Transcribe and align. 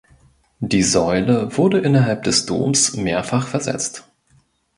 Die 0.61 0.81
Säule 0.81 1.55
wurde 1.59 1.77
innerhalb 1.77 2.23
des 2.23 2.47
Doms 2.47 2.95
mehrfach 2.95 3.47
versetzt. 3.47 4.03